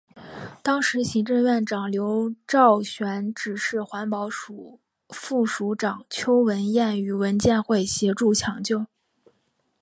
[0.63, 8.87] 当时行政院长刘兆玄指示环保署副署长邱文彦与文建会协助抢救。